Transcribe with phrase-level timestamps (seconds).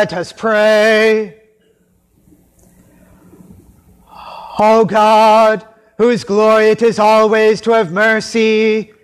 [0.00, 1.42] Let us pray.
[4.58, 5.66] O God,
[5.98, 8.94] whose glory it is always to have mercy,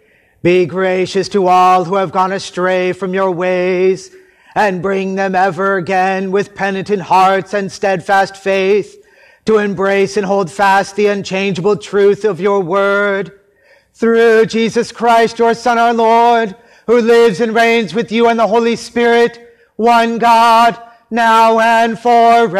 [0.42, 4.10] be gracious to all who have gone astray from your ways,
[4.54, 8.96] and bring them ever again with penitent hearts and steadfast faith
[9.44, 13.38] to embrace and hold fast the unchangeable truth of your word.
[13.92, 18.46] Through Jesus Christ, your Son, our Lord, who lives and reigns with you and the
[18.46, 19.45] Holy Spirit,
[19.76, 20.80] one God,
[21.10, 22.54] now and forever.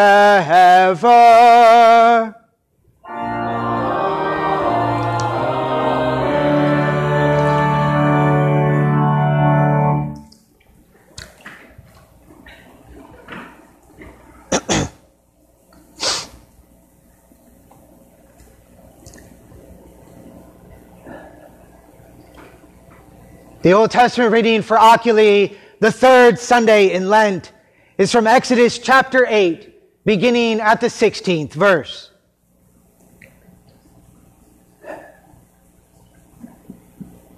[23.62, 27.52] The Old Testament reading for Oculi, the third Sunday in Lent,
[27.98, 32.10] is from Exodus chapter 8, beginning at the 16th verse.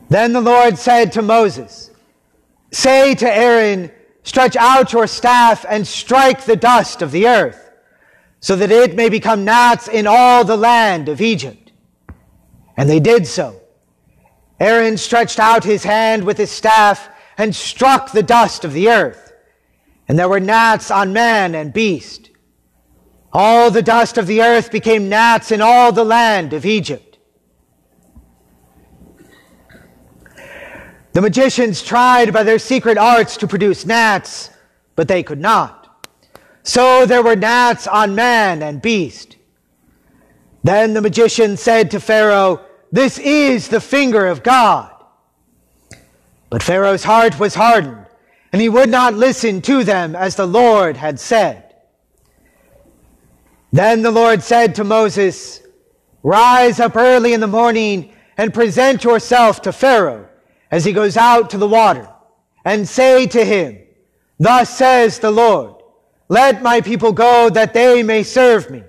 [0.08, 1.90] Then the Lord said to Moses,
[2.70, 3.90] Say to Aaron,
[4.22, 7.70] Stretch out your staff and strike the dust of the earth,
[8.40, 11.72] so that it may become gnats in all the land of Egypt.
[12.76, 13.60] And they did so.
[14.60, 19.32] Aaron stretched out his hand with his staff and struck the dust of the earth,
[20.08, 22.30] and there were gnats on man and beast.
[23.32, 27.18] All the dust of the earth became gnats in all the land of Egypt.
[31.12, 34.50] The magicians tried by their secret arts to produce gnats,
[34.96, 36.08] but they could not.
[36.62, 39.36] So there were gnats on man and beast.
[40.64, 44.97] Then the magician said to Pharaoh, this is the finger of God.
[46.50, 48.06] But Pharaoh's heart was hardened,
[48.52, 51.74] and he would not listen to them as the Lord had said.
[53.72, 55.62] Then the Lord said to Moses,
[56.22, 60.28] Rise up early in the morning and present yourself to Pharaoh
[60.70, 62.08] as he goes out to the water,
[62.64, 63.78] and say to him,
[64.38, 65.74] Thus says the Lord,
[66.28, 68.82] Let my people go that they may serve me.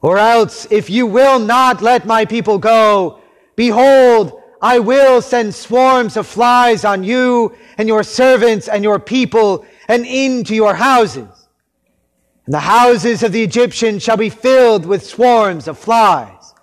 [0.00, 3.20] Or else, if you will not let my people go,
[3.56, 9.66] behold, I will send swarms of flies on you and your servants and your people
[9.88, 11.48] and into your houses.
[12.46, 16.54] And the houses of the Egyptians shall be filled with swarms of flies,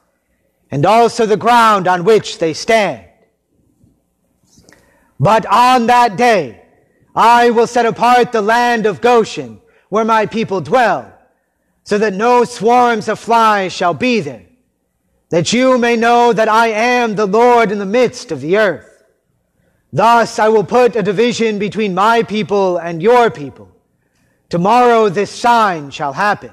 [0.72, 3.06] and also the ground on which they stand.
[5.20, 6.66] But on that day,
[7.16, 11.14] I will set apart the land of Goshen, where my people dwell,
[11.84, 14.46] so that no swarms of flies shall be there,
[15.30, 19.04] that you may know that I am the Lord in the midst of the earth.
[19.94, 23.72] Thus I will put a division between my people and your people.
[24.50, 26.52] Tomorrow this sign shall happen.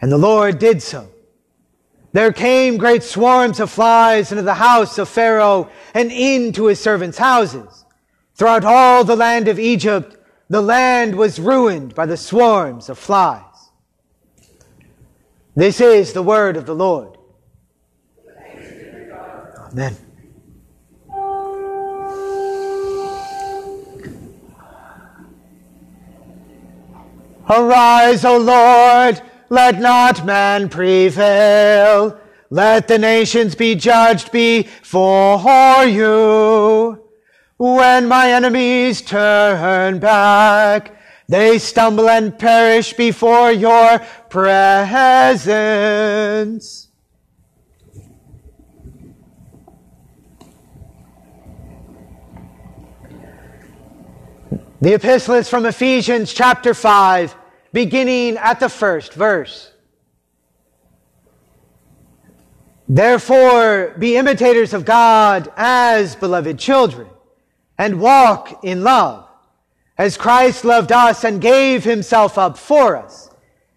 [0.00, 1.08] And the Lord did so.
[2.12, 7.18] There came great swarms of flies into the house of Pharaoh and into his servants'
[7.18, 7.84] houses.
[8.34, 10.16] Throughout all the land of Egypt,
[10.48, 13.45] the land was ruined by the swarms of flies.
[15.56, 17.16] This is the word of the Lord.
[19.72, 19.96] Amen.
[27.48, 32.20] Arise, O Lord, let not man prevail.
[32.50, 37.02] Let the nations be judged before you.
[37.56, 44.00] When my enemies turn back, they stumble and perish before your
[44.36, 45.78] presence.
[54.82, 57.34] The epistle is from Ephesians chapter 5,
[57.72, 59.72] beginning at the first verse.
[62.86, 67.08] Therefore, be imitators of God as beloved children
[67.78, 69.26] and walk in love,
[69.96, 73.30] as Christ loved us and gave himself up for us,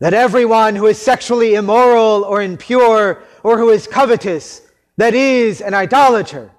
[0.00, 4.62] that everyone who is sexually immoral or impure or who is covetous,
[4.96, 6.50] that is an idolater,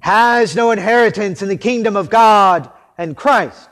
[0.00, 3.68] has no inheritance in the kingdom of God and Christ.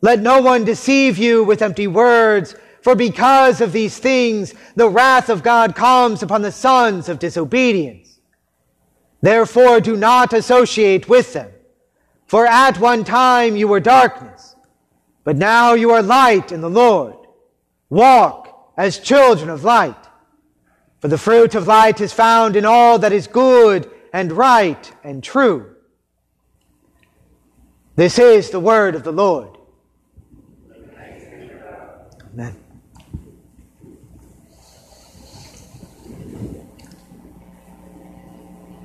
[0.00, 5.28] Let no one deceive you with empty words, For because of these things, the wrath
[5.28, 8.20] of God comes upon the sons of disobedience.
[9.20, 11.50] Therefore, do not associate with them.
[12.26, 14.56] For at one time you were darkness,
[15.24, 17.19] but now you are light in the Lord.
[17.90, 19.96] Walk as children of light.
[21.00, 25.22] For the fruit of light is found in all that is good and right and
[25.22, 25.74] true.
[27.96, 29.58] This is the word of the Lord.
[32.32, 32.56] Amen.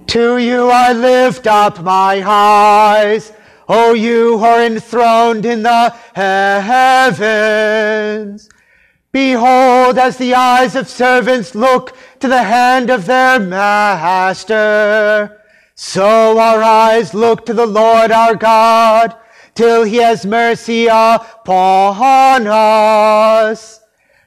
[0.07, 3.31] To you I lift up my eyes,
[3.68, 7.69] O you who are enthroned in the heavens.
[9.16, 15.42] Behold, as the eyes of servants look to the hand of their master,
[15.74, 19.16] so our eyes look to the Lord our God,
[19.54, 23.80] till he has mercy upon us.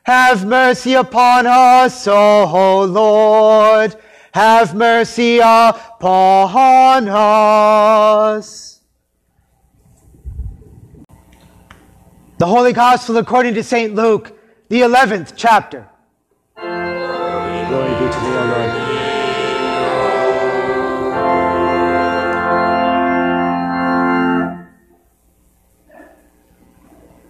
[0.05, 3.95] Have mercy upon us, O Lord.
[4.33, 8.81] Have mercy upon us.
[12.39, 13.95] The Holy Gospel according to St.
[13.95, 14.38] Luke,
[14.69, 15.89] the 11th chapter.
[16.57, 18.89] Glory be to thee, O Lord.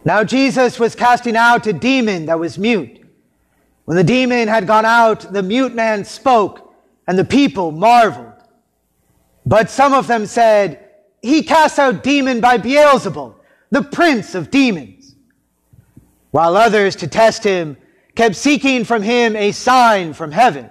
[0.04, 3.04] Now Jesus was casting out a demon that was mute.
[3.84, 6.74] When the demon had gone out, the mute man spoke,
[7.06, 8.32] and the people marveled.
[9.46, 10.88] But some of them said,
[11.22, 13.34] He casts out demon by Beelzebul,
[13.70, 14.97] the prince of demons.
[16.30, 17.76] While others, to test him,
[18.14, 20.70] kept seeking from him a sign from heaven.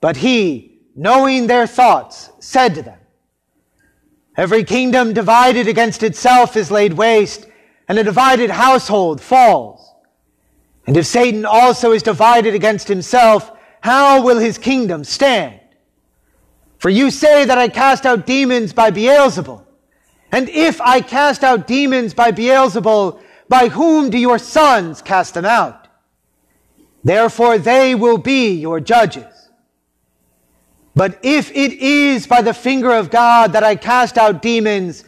[0.00, 2.98] But he, knowing their thoughts, said to them,
[4.36, 7.46] Every kingdom divided against itself is laid waste
[7.88, 9.92] and a divided household falls.
[10.86, 13.50] And if Satan also is divided against himself,
[13.80, 15.60] how will his kingdom stand?
[16.78, 19.64] For you say that I cast out demons by Beelzebul.
[20.30, 25.44] And if I cast out demons by Beelzebul, by whom do your sons cast them
[25.44, 25.88] out?
[27.02, 29.50] Therefore they will be your judges.
[30.94, 35.04] But if it is by the finger of God that I cast out demons,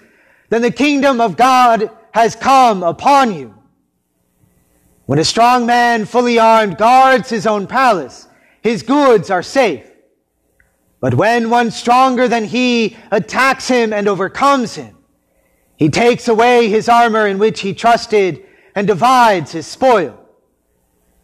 [0.49, 3.55] then the kingdom of God has come upon you.
[5.07, 8.29] When a strong man, fully armed, guards his own palace,
[8.63, 9.85] his goods are safe.
[11.01, 14.97] But when one stronger than he attacks him and overcomes him,
[15.81, 18.45] he takes away his armor in which he trusted
[18.75, 20.23] and divides his spoil.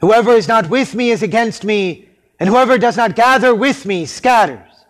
[0.00, 2.08] Whoever is not with me is against me,
[2.40, 4.86] and whoever does not gather with me scatters.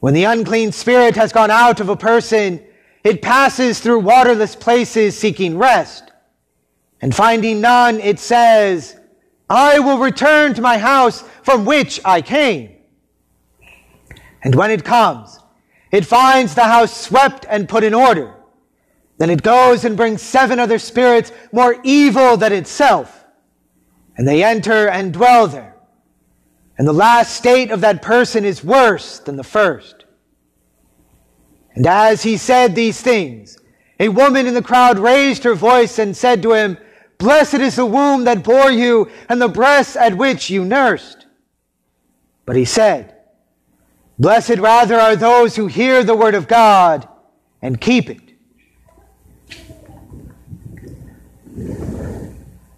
[0.00, 2.64] When the unclean spirit has gone out of a person,
[3.04, 6.10] it passes through waterless places seeking rest.
[7.02, 8.98] And finding none, it says,
[9.50, 12.74] I will return to my house from which I came.
[14.42, 15.40] And when it comes,
[15.94, 18.34] it finds the house swept and put in order.
[19.18, 23.24] Then it goes and brings seven other spirits more evil than itself.
[24.16, 25.76] And they enter and dwell there.
[26.76, 30.04] And the last state of that person is worse than the first.
[31.76, 33.56] And as he said these things,
[34.00, 36.76] a woman in the crowd raised her voice and said to him,
[37.18, 41.26] Blessed is the womb that bore you and the breasts at which you nursed.
[42.46, 43.14] But he said,
[44.18, 47.08] Blessed rather are those who hear the word of God
[47.60, 48.20] and keep it.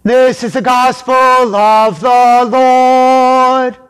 [0.03, 1.13] This is the gospel
[1.55, 3.86] of the Lord.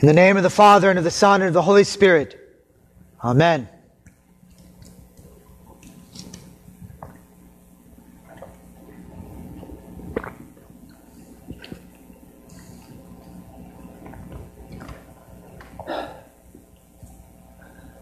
[0.00, 2.38] In the name of the Father, and of the Son, and of the Holy Spirit.
[3.24, 3.68] Amen.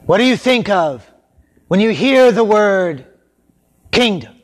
[0.04, 1.10] What do you think of
[1.68, 3.06] when you hear the word
[3.90, 4.34] kingdom?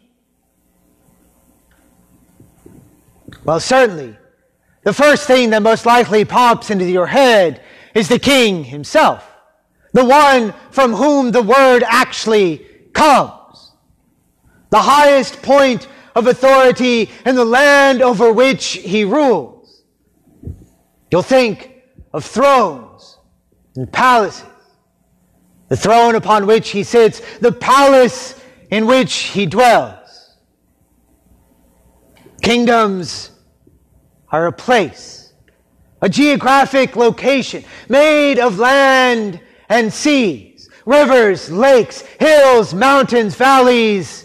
[3.45, 4.17] Well, certainly,
[4.85, 7.63] the first thing that most likely pops into your head
[7.95, 9.29] is the king himself,
[9.93, 13.73] the one from whom the word actually comes,
[14.71, 19.83] the highest point of authority in the land over which he rules.
[21.11, 23.19] You'll think of thrones
[23.77, 24.45] and palaces,
[25.69, 28.39] the throne upon which he sits, the palace
[28.71, 30.37] in which he dwells.
[32.43, 33.32] Kingdoms
[34.33, 35.35] are a place,
[36.01, 44.25] a geographic location made of land and seas, rivers, lakes, hills, mountains, valleys,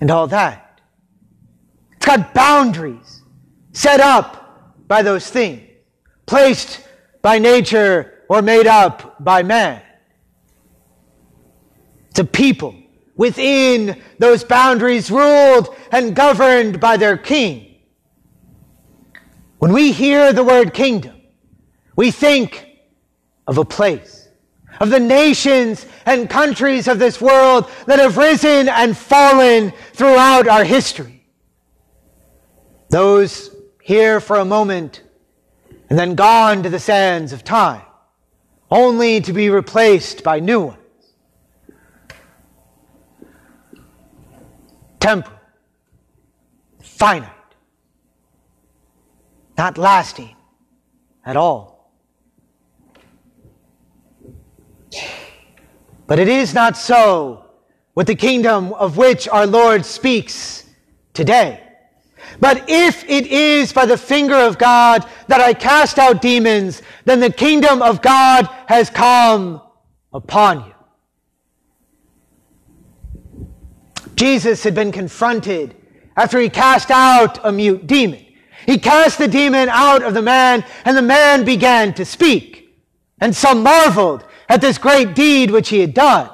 [0.00, 0.80] and all that.
[1.96, 3.22] It's got boundaries
[3.72, 5.62] set up by those things,
[6.26, 6.80] placed
[7.22, 9.82] by nature or made up by man.
[12.08, 12.74] It's a people
[13.16, 17.69] within those boundaries ruled and governed by their king.
[19.60, 21.20] When we hear the word kingdom,
[21.94, 22.78] we think
[23.46, 24.26] of a place,
[24.80, 30.64] of the nations and countries of this world that have risen and fallen throughout our
[30.64, 31.26] history.
[32.88, 35.02] Those here for a moment
[35.90, 37.84] and then gone to the sands of time,
[38.70, 40.78] only to be replaced by new ones.
[45.00, 45.38] Temporal,
[46.82, 47.39] finite
[49.60, 50.34] not lasting
[51.22, 51.92] at all.
[56.06, 57.44] But it is not so
[57.94, 60.64] with the kingdom of which our Lord speaks
[61.12, 61.62] today.
[62.40, 67.20] But if it is by the finger of God that I cast out demons, then
[67.20, 69.60] the kingdom of God has come
[70.10, 70.74] upon you.
[74.16, 75.76] Jesus had been confronted
[76.16, 78.24] after he cast out a mute demon.
[78.66, 82.76] He cast the demon out of the man, and the man began to speak.
[83.20, 86.30] And some marveled at this great deed which he had done.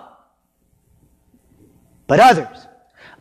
[2.06, 2.66] But others,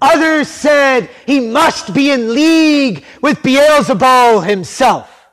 [0.02, 5.28] others said he must be in league with Beelzebul himself,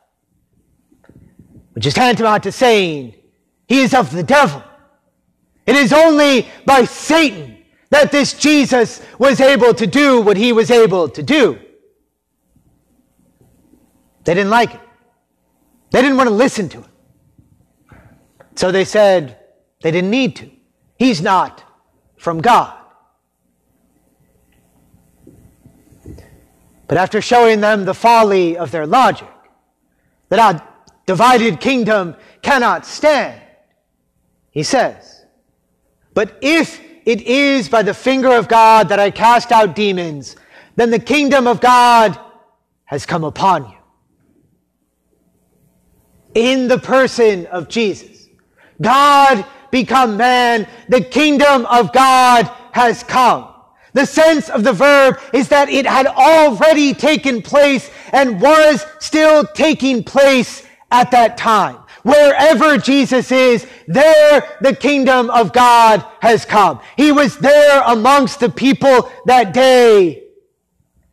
[1.74, 3.14] which is tantamount to saying
[3.68, 4.62] he is of the devil.
[5.66, 7.58] It is only by Satan
[7.90, 11.58] that this Jesus was able to do what he was able to do.
[14.24, 14.80] They didn't like it.
[15.90, 17.98] They didn't want to listen to it.
[18.54, 19.38] So they said
[19.82, 20.50] they didn't need to.
[20.98, 21.62] He's not
[22.16, 22.78] from God.
[26.86, 29.28] But after showing them the folly of their logic,
[30.28, 30.68] that our
[31.06, 33.40] divided kingdom cannot stand,
[34.50, 35.24] he says,
[36.14, 40.36] But if it is by the finger of God that I cast out demons,
[40.76, 42.18] then the kingdom of God
[42.84, 43.81] has come upon you
[46.34, 48.28] in the person of Jesus.
[48.80, 50.66] God become man.
[50.88, 53.48] The kingdom of God has come.
[53.94, 59.44] The sense of the verb is that it had already taken place and was still
[59.44, 61.76] taking place at that time.
[62.02, 66.80] Wherever Jesus is, there the kingdom of God has come.
[66.96, 70.24] He was there amongst the people that day.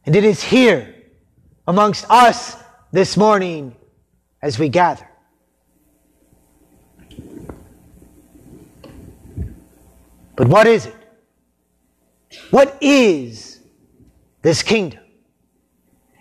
[0.05, 0.95] And it is here
[1.67, 2.55] amongst us
[2.91, 3.75] this morning
[4.41, 5.08] as we gather.
[10.39, 10.95] But what is it?
[12.49, 13.59] What is
[14.41, 15.01] this kingdom?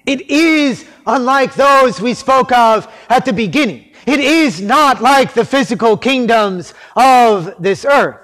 [0.06, 3.92] It is unlike those we spoke of at the beginning.
[4.08, 8.18] It is not like the physical kingdoms of this earth.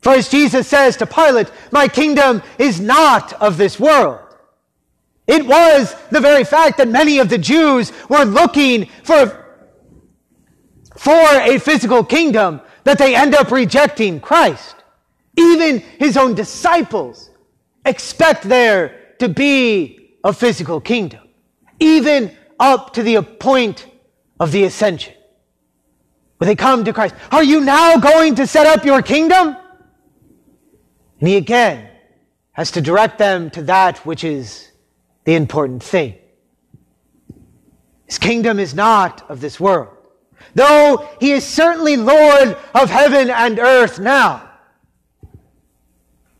[0.00, 4.20] For as Jesus says to Pilate, my kingdom is not of this world.
[5.26, 9.44] It was the very fact that many of the Jews were looking for,
[10.96, 14.76] for a physical kingdom that they end up rejecting Christ.
[15.36, 17.30] Even his own disciples
[17.84, 21.26] expect there to be a physical kingdom,
[21.78, 23.86] even up to the point
[24.38, 25.14] of the ascension.
[26.38, 29.56] When they come to Christ, are you now going to set up your kingdom?
[31.20, 31.88] And he again
[32.52, 34.70] has to direct them to that which is
[35.24, 36.14] the important thing.
[38.06, 39.96] His kingdom is not of this world.
[40.54, 44.48] Though he is certainly Lord of heaven and earth now.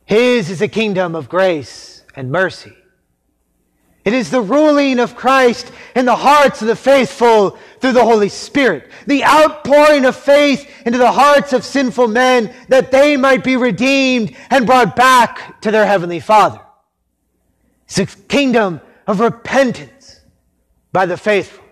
[0.04, 2.72] His is a kingdom of grace and mercy.
[4.04, 8.28] It is the ruling of Christ in the hearts of the faithful through the Holy
[8.28, 13.56] Spirit, the outpouring of faith into the hearts of sinful men that they might be
[13.56, 16.60] redeemed and brought back to their Heavenly Father.
[17.86, 20.20] It's a kingdom of repentance
[20.92, 21.64] by the faithful,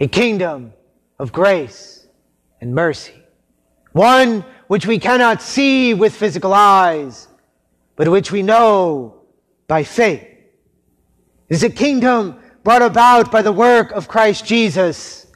[0.00, 0.72] a kingdom
[1.18, 2.06] of grace
[2.60, 3.14] and mercy,
[3.92, 7.28] one which we cannot see with physical eyes,
[7.96, 9.22] but which we know
[9.68, 10.22] by faith.
[10.22, 15.26] It is a kingdom brought about by the work of Christ Jesus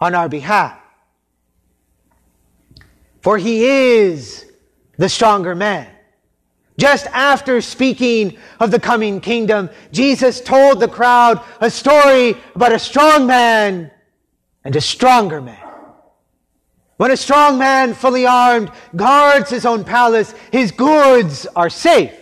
[0.00, 0.78] on our behalf.
[3.20, 4.50] For he is
[4.96, 5.88] the stronger man.
[6.78, 12.78] Just after speaking of the coming kingdom, Jesus told the crowd a story about a
[12.78, 13.90] strong man
[14.64, 15.58] and a stronger man.
[16.96, 22.14] When a strong man, fully armed, guards his own palace, his goods are safe.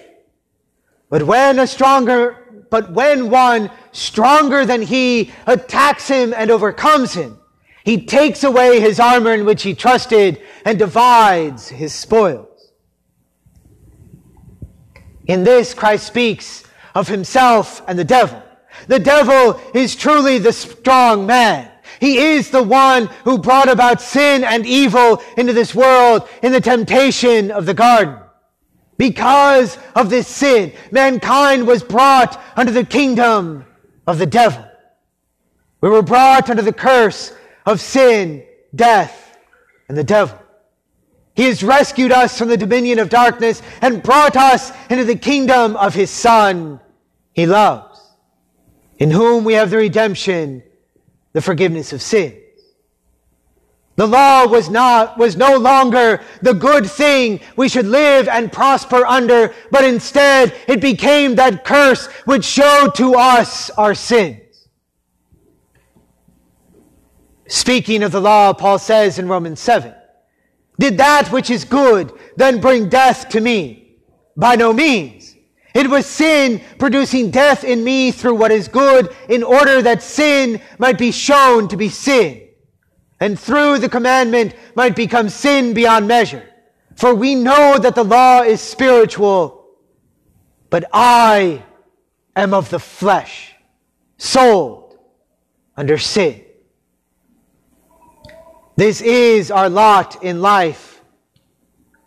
[1.10, 2.36] But when a stronger
[2.70, 7.38] but when one stronger than he attacks him and overcomes him,
[7.84, 12.72] he takes away his armor in which he trusted and divides his spoils.
[15.26, 16.62] In this, Christ speaks
[16.94, 18.42] of himself and the devil.
[18.86, 21.70] The devil is truly the strong man.
[21.98, 26.60] He is the one who brought about sin and evil into this world in the
[26.60, 28.16] temptation of the garden.
[28.96, 33.64] Because of this sin, mankind was brought under the kingdom
[34.06, 34.64] of the devil.
[35.80, 37.32] We were brought under the curse
[37.64, 39.38] of sin, death,
[39.88, 40.38] and the devil.
[41.34, 45.76] He has rescued us from the dominion of darkness and brought us into the kingdom
[45.76, 46.80] of his Son
[47.32, 47.98] he loves,
[48.98, 50.62] in whom we have the redemption,
[51.32, 52.40] the forgiveness of sin.
[53.96, 59.04] The law was not, was no longer the good thing we should live and prosper
[59.04, 64.68] under, but instead it became that curse which showed to us our sins.
[67.46, 69.94] Speaking of the law, Paul says in Romans 7,
[70.78, 73.98] did that which is good then bring death to me?
[74.34, 75.36] By no means.
[75.74, 80.60] It was sin producing death in me through what is good in order that sin
[80.78, 82.48] might be shown to be sin
[83.20, 86.48] and through the commandment might become sin beyond measure.
[86.96, 89.66] For we know that the law is spiritual,
[90.70, 91.62] but I
[92.34, 93.54] am of the flesh,
[94.16, 94.98] sold
[95.76, 96.42] under sin.
[98.76, 101.02] This is our lot in life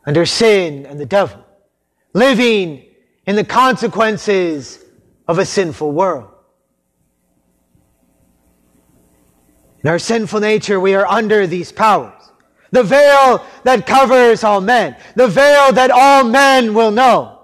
[0.05, 1.45] under sin and the devil,
[2.13, 2.85] living
[3.25, 4.83] in the consequences
[5.27, 6.29] of a sinful world.
[9.83, 12.31] In our sinful nature, we are under these powers.
[12.71, 14.95] The veil that covers all men.
[15.15, 17.39] The veil that all men will know.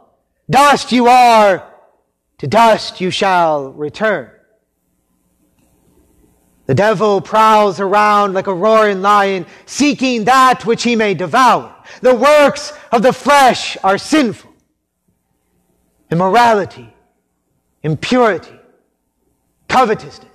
[0.49, 1.71] Dust you are,
[2.39, 4.31] to dust you shall return.
[6.65, 11.75] The devil prowls around like a roaring lion, seeking that which he may devour.
[12.01, 14.48] The works of the flesh are sinful.
[16.11, 16.93] Immorality,
[17.83, 18.59] impurity,
[19.67, 20.27] covetousness,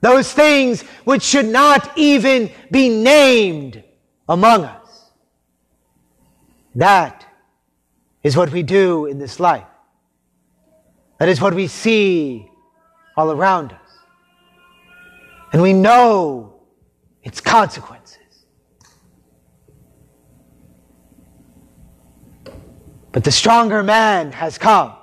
[0.00, 3.82] those things which should not even be named
[4.28, 5.10] among us.
[6.74, 7.24] That
[8.22, 9.66] is what we do in this life.
[11.18, 12.48] That is what we see
[13.16, 13.78] all around us.
[15.52, 16.54] And we know
[17.22, 18.01] its consequences.
[23.12, 24.94] But the stronger man has come.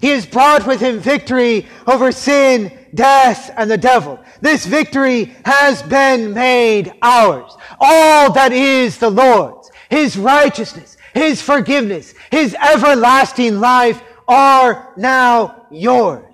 [0.00, 4.18] He has brought with him victory over sin death, and the devil.
[4.40, 7.56] This victory has been made ours.
[7.78, 16.24] All that is the Lord's, His righteousness, His forgiveness, His everlasting life are now yours.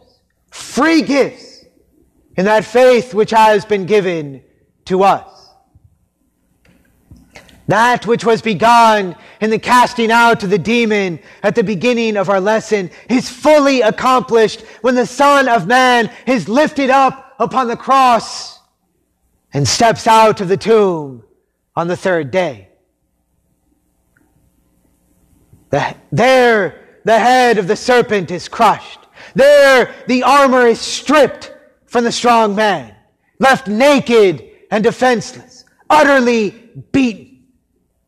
[0.51, 1.65] Free gifts
[2.37, 4.43] in that faith which has been given
[4.87, 5.42] to us.
[7.69, 12.29] That which was begun in the casting out of the demon at the beginning of
[12.29, 17.77] our lesson is fully accomplished when the Son of Man is lifted up upon the
[17.77, 18.59] cross
[19.53, 21.23] and steps out of the tomb
[21.77, 22.69] on the third day.
[25.71, 29.01] The, there, the head of the serpent is crushed.
[29.35, 31.55] There, the armor is stripped
[31.87, 32.95] from the strong man,
[33.39, 36.51] left naked and defenseless, utterly
[36.91, 37.32] beaten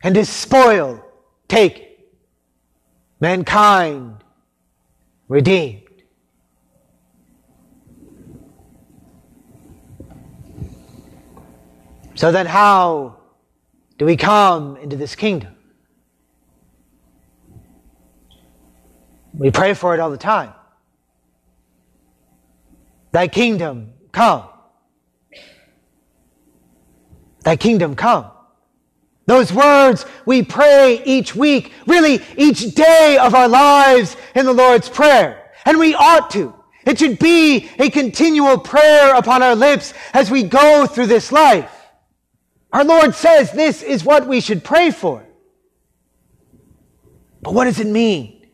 [0.05, 1.03] and his spoil
[1.49, 1.87] taken.
[3.21, 4.23] Mankind
[5.29, 5.81] redeemed.
[12.15, 13.17] So then how
[13.97, 15.57] do we come into this kingdom?
[19.33, 20.53] We pray for it all the time.
[23.11, 24.45] Thy kingdom come.
[27.43, 28.34] Thy kingdom come.
[29.27, 34.89] Those words we pray each week, really each day of our lives in the Lord's
[34.89, 35.51] Prayer.
[35.65, 36.55] And we ought to.
[36.85, 41.71] It should be a continual prayer upon our lips as we go through this life.
[42.73, 45.25] Our Lord says this is what we should pray for.
[47.41, 48.47] But what does it mean?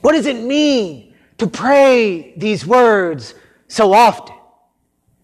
[0.00, 3.34] What does it mean to pray these words
[3.68, 4.34] so often?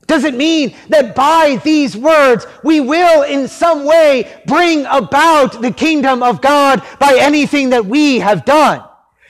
[0.08, 5.70] Does it mean that by these words we will in some way bring about the
[5.70, 8.82] kingdom of God by anything that we have done?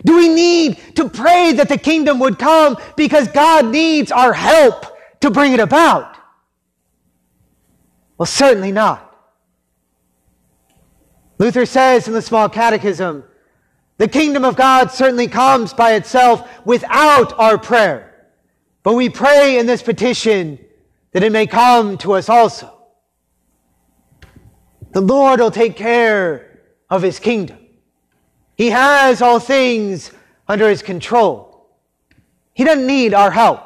[0.04, 4.86] Do we need to pray that the kingdom would come because God needs our help
[5.20, 6.16] to bring it about?
[8.16, 9.04] Well, certainly not.
[11.38, 13.24] Luther says in the Small Catechism,
[13.96, 18.28] the kingdom of God certainly comes by itself without our prayer.
[18.84, 20.64] But we pray in this petition
[21.12, 22.74] that it may come to us also.
[24.92, 27.58] The Lord will take care of his kingdom.
[28.56, 30.10] He has all things
[30.46, 31.68] under his control.
[32.54, 33.62] He doesn't need our help.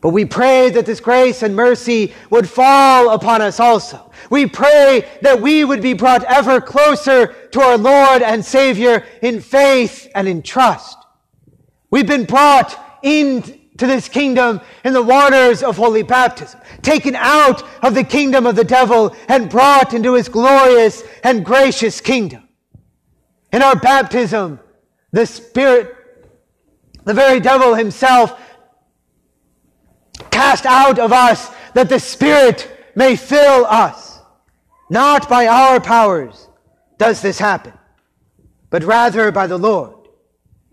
[0.00, 4.12] But we pray that this grace and mercy would fall upon us also.
[4.28, 9.40] We pray that we would be brought ever closer to our Lord and Savior in
[9.40, 10.98] faith and in trust.
[11.90, 17.64] We've been brought in to this kingdom in the waters of holy baptism, taken out
[17.82, 22.48] of the kingdom of the devil and brought into his glorious and gracious kingdom.
[23.52, 24.60] In our baptism,
[25.12, 25.94] the Spirit,
[27.04, 28.40] the very devil himself,
[30.30, 34.20] cast out of us that the Spirit may fill us.
[34.90, 36.48] Not by our powers
[36.98, 37.72] does this happen,
[38.70, 40.08] but rather by the Lord.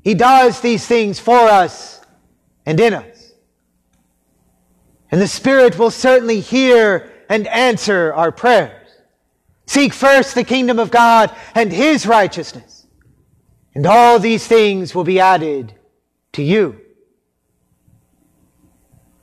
[0.03, 2.00] He does these things for us
[2.71, 3.33] and in us.
[5.11, 8.87] And the Spirit will certainly hear and answer our prayers.
[9.67, 12.87] Seek first the kingdom of God and His righteousness,
[13.75, 15.73] and all these things will be added
[16.31, 16.79] to you.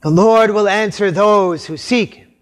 [0.03, 2.35] The Lord will answer those who seek Him.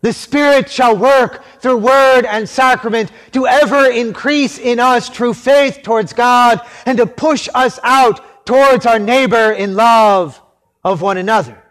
[0.00, 5.82] The Spirit shall work through word and sacrament to ever increase in us true faith
[5.84, 10.40] towards God and to push us out towards our neighbor in love
[10.82, 11.62] of one another.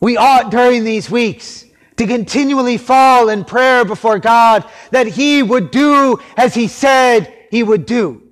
[0.00, 1.66] We ought during these weeks
[1.98, 7.62] to continually fall in prayer before God that He would do as He said He
[7.62, 8.22] would do.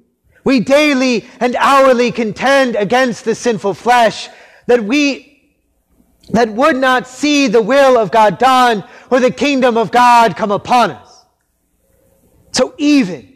[0.43, 4.31] We daily and hourly contend against the sinful flesh
[4.67, 5.53] that we
[6.31, 10.51] that would not see the will of God done or the kingdom of God come
[10.51, 11.27] upon us.
[12.53, 13.32] So even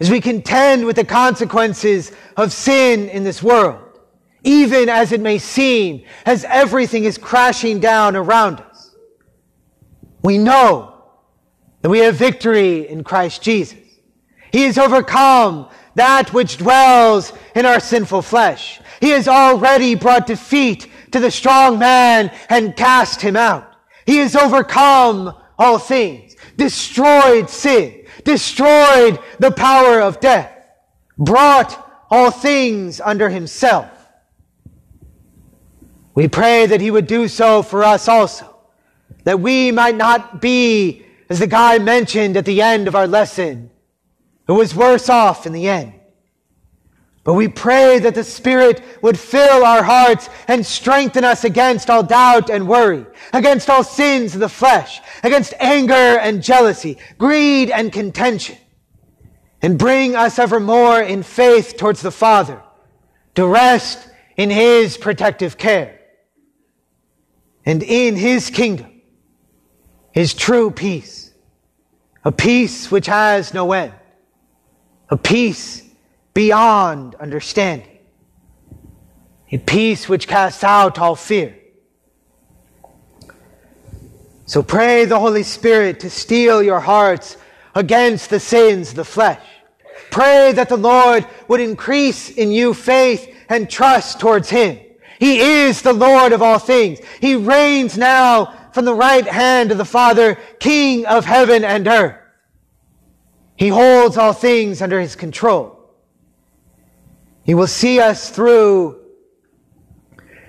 [0.00, 3.80] as we contend with the consequences of sin in this world,
[4.42, 8.94] even as it may seem, as everything is crashing down around us.
[10.22, 11.04] We know
[11.82, 13.78] that we have victory in Christ Jesus.
[14.52, 18.80] He has overcome that which dwells in our sinful flesh.
[19.00, 23.76] He has already brought defeat to the strong man and cast him out.
[24.04, 30.52] He has overcome all things, destroyed sin, destroyed the power of death,
[31.18, 33.90] brought all things under himself.
[36.14, 38.56] We pray that he would do so for us also,
[39.24, 43.70] that we might not be, as the guy mentioned at the end of our lesson,
[44.46, 45.92] who was worse off in the end.
[47.26, 52.04] But we pray that the Spirit would fill our hearts and strengthen us against all
[52.04, 57.92] doubt and worry, against all sins of the flesh, against anger and jealousy, greed and
[57.92, 58.56] contention,
[59.60, 62.62] and bring us evermore in faith towards the Father
[63.34, 65.98] to rest in His protective care.
[67.64, 69.02] And in His kingdom,
[70.12, 71.34] His true peace,
[72.24, 73.94] a peace which has no end,
[75.10, 75.82] a peace
[76.36, 77.88] beyond understanding.
[79.50, 81.56] A peace which casts out all fear.
[84.44, 87.38] So pray the Holy Spirit to steel your hearts
[87.74, 89.40] against the sins of the flesh.
[90.10, 94.78] Pray that the Lord would increase in you faith and trust towards Him.
[95.18, 96.98] He is the Lord of all things.
[97.18, 102.16] He reigns now from the right hand of the Father, King of heaven and earth.
[103.56, 105.75] He holds all things under His control.
[107.46, 109.00] He will see us through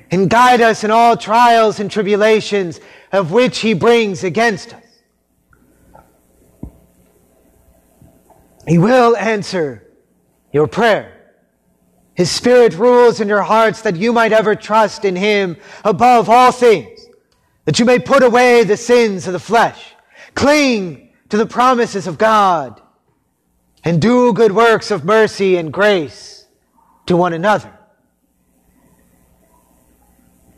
[0.09, 2.79] and guide us in all trials and tribulations
[3.11, 4.83] of which he brings against us.
[8.67, 9.87] He will answer
[10.51, 11.13] your prayer.
[12.15, 15.55] His Spirit rules in your hearts that you might ever trust in Him
[15.85, 16.99] above all things,
[17.65, 19.93] that you may put away the sins of the flesh,
[20.33, 22.81] cling to the promises of God,
[23.83, 26.36] and do good works of mercy and grace
[27.07, 27.73] to one another.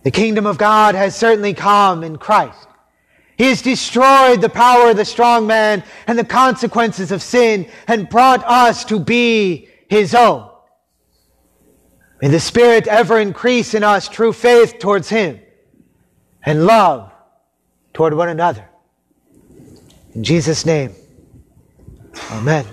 [0.04, 2.68] The kingdom of God has certainly come in Christ.
[3.38, 8.10] He has destroyed the power of the strong man and the consequences of sin and
[8.10, 10.50] brought us to be his own.
[12.22, 15.40] May the Spirit ever increase in us true faith towards him
[16.46, 17.14] and love
[17.94, 18.68] toward one another.
[20.14, 20.94] In Jesus' name,
[22.32, 22.66] amen.